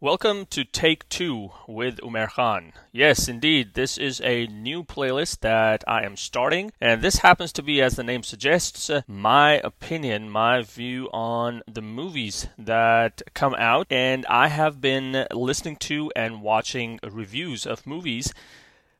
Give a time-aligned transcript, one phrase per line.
[0.00, 2.72] Welcome to Take Two with Umer Khan.
[2.92, 7.64] Yes, indeed, this is a new playlist that I am starting, and this happens to
[7.64, 13.56] be, as the name suggests, uh, my opinion, my view on the movies that come
[13.58, 13.88] out.
[13.90, 18.32] And I have been listening to and watching reviews of movies,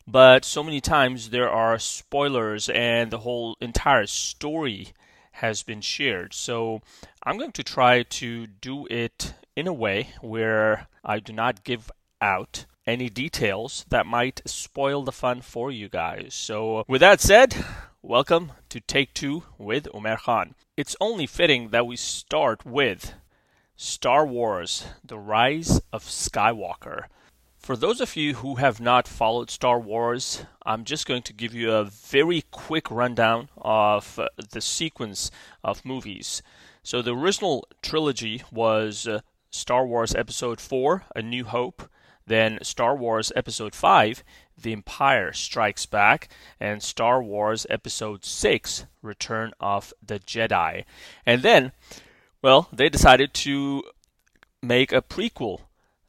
[0.04, 4.88] but so many times there are spoilers, and the whole entire story
[5.30, 6.34] has been shared.
[6.34, 6.82] So
[7.22, 11.90] I'm going to try to do it in a way where I do not give
[12.20, 16.34] out any details that might spoil the fun for you guys.
[16.34, 17.64] So, with that said,
[18.02, 20.54] welcome to Take Two with Umer Khan.
[20.76, 23.14] It's only fitting that we start with
[23.74, 27.04] Star Wars The Rise of Skywalker.
[27.56, 31.54] For those of you who have not followed Star Wars, I'm just going to give
[31.54, 35.30] you a very quick rundown of uh, the sequence
[35.64, 36.42] of movies.
[36.82, 41.88] So, the original trilogy was uh, Star Wars Episode 4, A New Hope,
[42.26, 44.22] then Star Wars Episode 5,
[44.60, 46.28] The Empire Strikes Back,
[46.60, 50.84] and Star Wars Episode 6, Return of the Jedi.
[51.24, 51.72] And then,
[52.42, 53.82] well, they decided to
[54.62, 55.62] make a prequel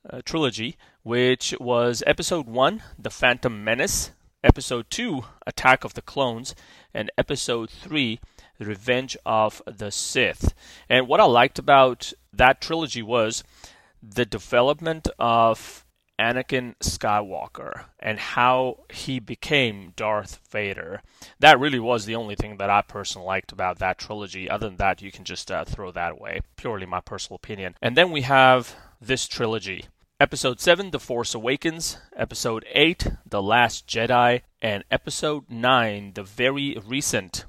[0.09, 4.11] uh, trilogy, which was Episode 1, The Phantom Menace,
[4.43, 6.55] Episode 2, Attack of the Clones,
[6.93, 8.19] and Episode 3, The
[8.59, 10.53] Revenge of the Sith.
[10.89, 13.43] And what I liked about that trilogy was
[14.01, 15.85] the development of
[16.19, 21.01] Anakin Skywalker and how he became Darth Vader.
[21.39, 24.49] That really was the only thing that I personally liked about that trilogy.
[24.49, 26.41] Other than that, you can just uh, throw that away.
[26.57, 27.75] Purely my personal opinion.
[27.81, 29.85] And then we have this trilogy.
[30.19, 36.77] Episode 7, The Force Awakens, Episode 8, The Last Jedi, and Episode 9, the very
[36.85, 37.45] recent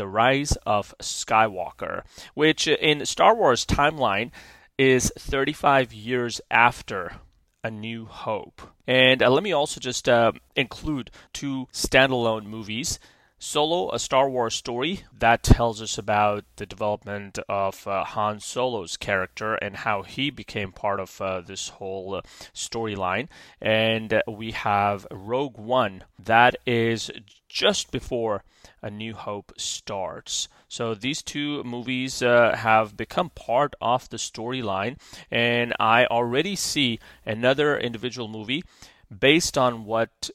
[0.00, 4.30] the Rise of Skywalker, which in Star Wars timeline
[4.78, 7.16] is 35 years after
[7.62, 8.62] A New Hope.
[8.86, 12.98] And uh, let me also just uh, include two standalone movies.
[13.42, 18.98] Solo, a Star Wars story that tells us about the development of uh, Han Solo's
[18.98, 22.20] character and how he became part of uh, this whole uh,
[22.54, 23.28] storyline.
[23.58, 27.10] And we have Rogue One, that is
[27.48, 28.44] just before
[28.82, 30.46] a New Hope starts.
[30.68, 34.98] So these two movies uh, have become part of the storyline,
[35.30, 38.64] and I already see another individual movie
[39.08, 40.28] based on what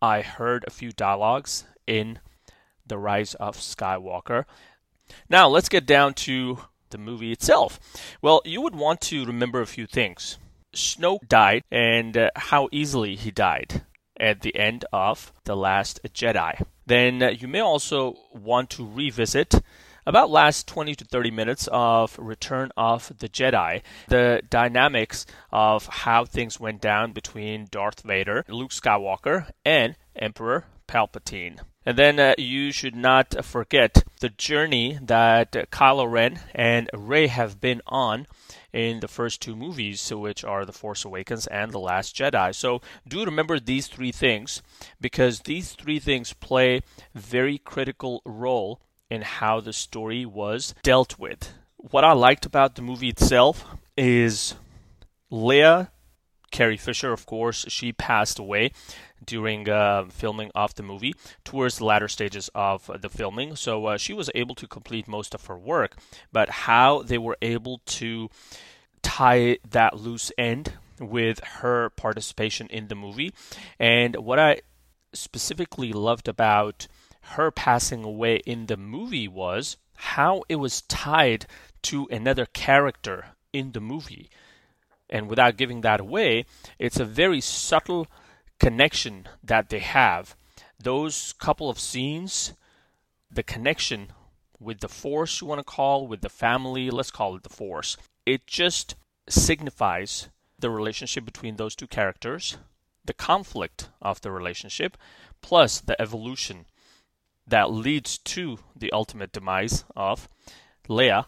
[0.00, 2.20] I heard a few dialogues in
[2.86, 4.44] The Rise of Skywalker.
[5.28, 7.80] Now, let's get down to the movie itself.
[8.22, 10.38] Well, you would want to remember a few things.
[10.74, 13.82] Snoke died, and uh, how easily he died
[14.18, 19.54] at the end of The Last Jedi then you may also want to revisit
[20.06, 26.26] about last 20 to 30 minutes of Return of the Jedi, the dynamics of how
[26.26, 31.60] things went down between Darth Vader, Luke Skywalker, and Emperor Palpatine.
[31.86, 37.60] And then uh, you should not forget the journey that Kylo Ren and Rey have
[37.60, 38.26] been on
[38.72, 42.54] in the first two movies, which are The Force Awakens and The Last Jedi.
[42.54, 44.62] So do remember these three things
[45.00, 46.80] because these three things play
[47.14, 48.80] very critical role
[49.10, 51.52] in how the story was dealt with.
[51.76, 53.64] What I liked about the movie itself
[53.96, 54.54] is
[55.30, 55.88] Leia
[56.54, 58.70] Carrie Fisher, of course, she passed away
[59.26, 63.56] during uh, filming of the movie towards the latter stages of the filming.
[63.56, 65.96] So uh, she was able to complete most of her work,
[66.30, 68.30] but how they were able to
[69.02, 73.34] tie that loose end with her participation in the movie.
[73.80, 74.60] And what I
[75.12, 76.86] specifically loved about
[77.34, 81.46] her passing away in the movie was how it was tied
[81.82, 84.30] to another character in the movie.
[85.10, 86.46] And without giving that away,
[86.78, 88.06] it's a very subtle
[88.58, 90.36] connection that they have.
[90.78, 92.54] Those couple of scenes,
[93.30, 94.12] the connection
[94.58, 97.96] with the force, you want to call, with the family, let's call it the force,
[98.24, 98.94] it just
[99.28, 100.28] signifies
[100.58, 102.56] the relationship between those two characters,
[103.04, 104.96] the conflict of the relationship,
[105.42, 106.66] plus the evolution
[107.46, 110.28] that leads to the ultimate demise of
[110.88, 111.26] Leia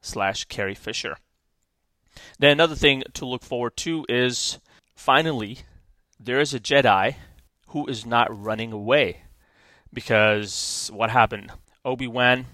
[0.00, 1.18] slash Carrie Fisher.
[2.38, 4.58] Then another thing to look forward to is
[4.94, 5.58] finally
[6.18, 7.16] there is a Jedi
[7.68, 9.22] who is not running away.
[9.92, 11.50] Because what happened?
[11.84, 12.46] Obi Wan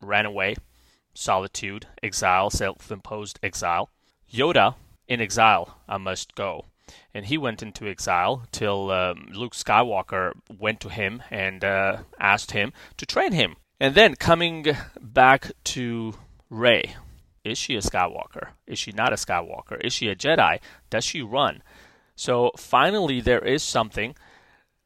[0.00, 0.56] ran away,
[1.14, 3.90] solitude, exile, self imposed exile.
[4.30, 4.74] Yoda,
[5.08, 6.66] in exile, I must go.
[7.14, 12.50] And he went into exile till um, Luke Skywalker went to him and uh, asked
[12.50, 13.56] him to train him.
[13.80, 14.66] And then coming
[15.00, 16.14] back to
[16.50, 16.94] Rey,
[17.44, 18.48] Is she a Skywalker?
[18.66, 19.78] Is she not a Skywalker?
[19.84, 20.60] Is she a Jedi?
[20.90, 21.62] Does she run?
[22.16, 24.16] So finally, there is something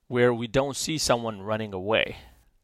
[0.09, 2.17] where we don't see someone running away.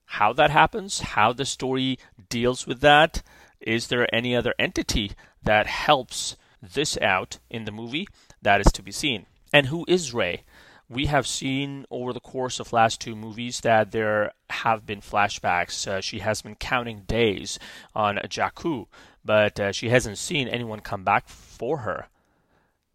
[0.07, 1.99] How that happens, how the story
[2.29, 3.23] deals with that,
[3.61, 5.13] is there any other entity
[5.43, 8.09] that helps this out in the movie?
[8.43, 9.27] That is to be seen.
[9.53, 10.45] And who is Rey?
[10.89, 15.89] We have seen over the course of last two movies that there have been flashbacks.
[15.89, 17.59] Uh, she has been counting days
[17.95, 18.87] on Jakku,
[19.25, 22.07] but uh, she hasn't seen anyone come back for her.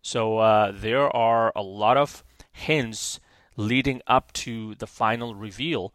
[0.02, 3.20] So uh, there are a lot of hints
[3.58, 5.94] leading up to the final reveal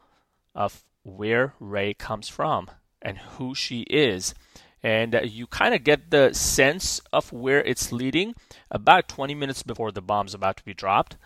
[0.54, 2.70] of where Rey comes from
[3.00, 4.34] and who she is.
[4.82, 8.34] And uh, you kind of get the sense of where it's leading
[8.70, 11.16] about 20 minutes before the bomb's about to be dropped,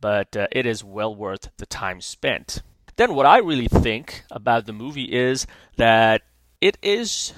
[0.00, 2.62] but uh, it is well worth the time spent.
[2.96, 6.22] Then, what I really think about the movie is that
[6.60, 7.32] it is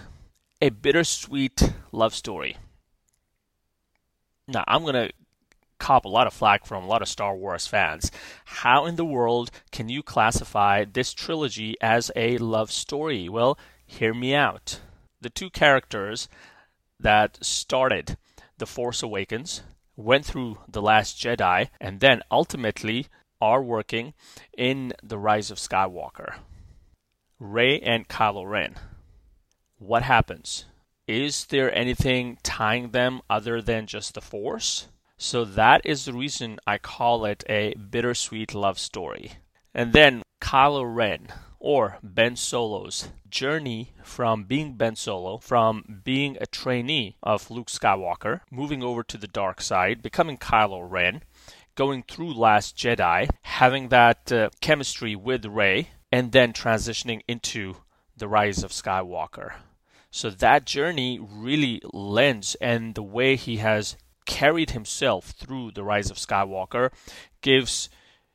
[0.65, 2.57] a bittersweet love story.
[4.49, 5.13] Now, I'm going to
[5.79, 8.11] cop a lot of flack from a lot of Star Wars fans.
[8.47, 13.29] How in the world can you classify this trilogy as a love story?
[13.29, 14.81] Well, hear me out.
[15.21, 16.31] The two characters
[16.99, 18.17] that started
[18.57, 19.63] The Force Awakens,
[19.97, 23.09] went through The Last Jedi, and then ultimately
[23.39, 24.15] are working
[24.57, 26.37] in The Rise of Skywalker.
[27.39, 28.77] Rey and Kylo Ren.
[29.87, 30.65] What happens?
[31.07, 34.89] Is there anything tying them other than just the Force?
[35.19, 39.33] So that is the reason I call it a bittersweet love story.
[39.75, 41.29] And then Kylo Ren
[41.59, 48.41] or Ben Solo's journey from being Ben Solo, from being a trainee of Luke Skywalker,
[48.51, 51.23] moving over to the dark side, becoming Kylo Ren,
[51.75, 57.77] going through Last Jedi, having that uh, chemistry with Rey, and then transitioning into
[58.17, 59.53] the Rise of Skywalker.
[60.15, 63.97] So that journey really lends, and the way he has
[64.27, 66.93] carried himself through the rise of Skywalker
[67.41, 67.89] gives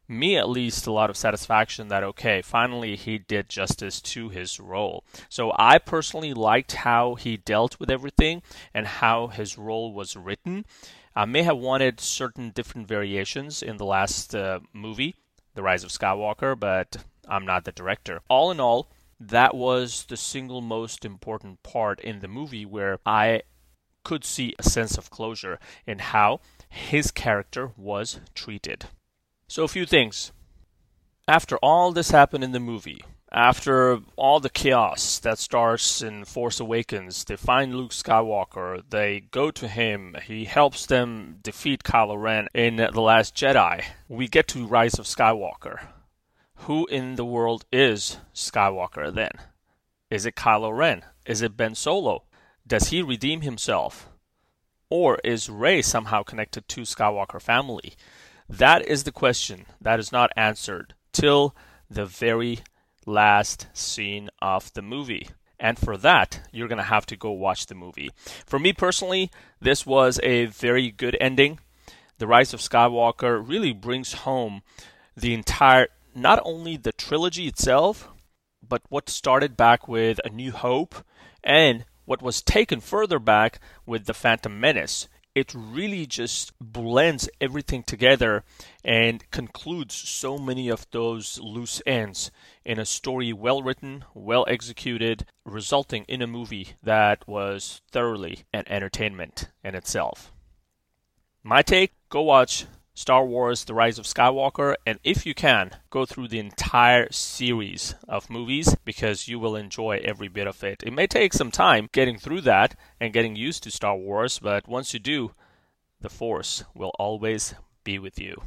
[0.06, 4.60] me at least a lot of satisfaction that okay finally he did justice to his
[4.60, 5.06] role.
[5.30, 8.42] So i personally liked how he dealt with everything
[8.74, 10.66] and how his role was written.
[11.16, 15.16] I may have wanted certain different variations in the last uh, movie
[15.56, 16.98] the rise of skywalker but
[17.30, 18.20] i'm not the director.
[18.28, 18.90] All in all
[19.20, 23.42] that was the single most important part in the movie where i
[24.04, 26.40] could see a sense of closure in how
[26.70, 28.86] his character was treated.
[29.48, 30.32] So, a few things.
[31.28, 36.60] After all this happened in the movie, after all the chaos that starts in Force
[36.60, 42.48] Awakens, they find Luke Skywalker, they go to him, he helps them defeat Kylo Ren
[42.56, 43.84] in The Last Jedi.
[44.08, 45.88] We get to Rise of Skywalker.
[46.64, 49.32] Who in the world is Skywalker then?
[50.10, 51.04] Is it Kylo Ren?
[51.26, 52.24] Is it Ben Solo?
[52.68, 54.10] Does he redeem himself?
[54.90, 57.94] Or is Rey somehow connected to Skywalker family?
[58.48, 61.56] That is the question that is not answered till
[61.90, 62.60] the very
[63.06, 65.30] last scene of the movie.
[65.60, 68.12] And for that, you're going to have to go watch the movie.
[68.46, 69.30] For me personally,
[69.60, 71.60] this was a very good ending.
[72.18, 74.62] The Rise of Skywalker really brings home
[75.16, 75.88] the entire,
[76.22, 78.10] not only the trilogy itself,
[78.68, 80.96] but what started back with A New Hope
[81.44, 85.08] and what was taken further back with the Phantom Menace.
[85.36, 88.44] It really just blends everything together
[88.84, 92.32] and concludes so many of those loose ends
[92.66, 98.64] in a story well written, well executed, resulting in a movie that was thoroughly an
[98.68, 100.34] entertainment in itself.
[101.44, 102.66] My take go watch
[103.00, 107.96] Star Wars The Rise of Skywalker, and if you can, go through the entire series
[108.10, 110.84] of movies because you will enjoy every bit of it.
[110.86, 114.68] It may take some time getting through that and getting used to Star Wars, but
[114.68, 115.32] once you do,
[116.02, 118.44] the Force will always be with you.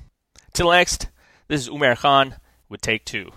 [0.53, 1.09] Till next,
[1.49, 2.35] this is Umair Khan
[2.69, 3.33] with Take Two.